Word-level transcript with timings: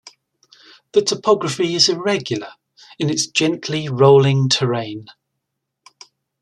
The 0.93 1.03
topography 1.03 1.75
is 1.75 1.87
irregular 1.87 2.53
in 2.97 3.11
its 3.11 3.27
gently 3.27 3.87
rolling 3.87 4.49
terrain. 4.49 5.05